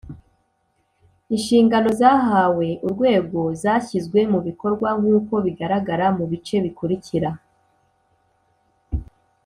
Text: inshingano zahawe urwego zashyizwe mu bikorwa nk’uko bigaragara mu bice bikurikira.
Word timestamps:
inshingano 1.35 1.89
zahawe 2.01 2.67
urwego 2.85 3.41
zashyizwe 3.61 4.19
mu 4.31 4.39
bikorwa 4.47 4.87
nk’uko 4.99 5.33
bigaragara 5.45 6.05
mu 6.17 6.25
bice 6.31 6.55
bikurikira. 6.65 7.29